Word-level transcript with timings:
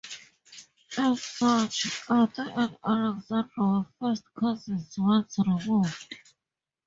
As 0.97 1.21
such, 1.21 2.01
Arthur 2.09 2.51
and 2.55 2.75
Alexandra 2.83 3.45
were 3.59 3.85
first 3.99 4.23
cousins 4.33 4.95
once 4.97 5.37
removed. 5.37 6.15